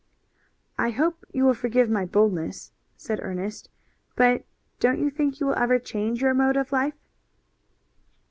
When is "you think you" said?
4.99-5.45